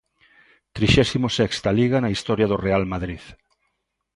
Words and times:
Trixésimo 0.75 1.27
sexta 1.37 1.69
Liga 1.79 1.97
na 2.01 2.13
historia 2.15 2.49
do 2.49 2.61
Real 2.65 2.83
Madrid. 2.93 3.23